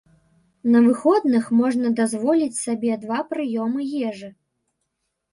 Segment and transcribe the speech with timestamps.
[0.75, 4.31] На выходных можна дазволіць сабе два прыёмы ежы.